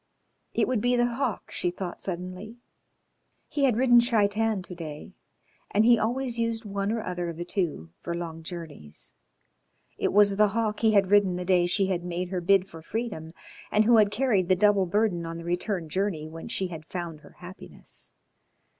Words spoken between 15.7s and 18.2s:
journey when she had found her happiness.